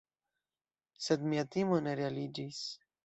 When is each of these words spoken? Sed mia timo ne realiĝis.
Sed 1.07 1.27
mia 1.33 1.43
timo 1.57 1.77
ne 1.89 1.93
realiĝis. 2.01 2.65